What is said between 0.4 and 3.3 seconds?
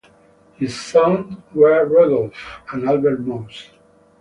His sons were Rudolf and Albert